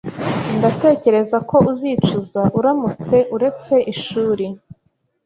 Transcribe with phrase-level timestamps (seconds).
[0.57, 4.45] Ndatekereza ko uzicuza uramutse uretse ishuri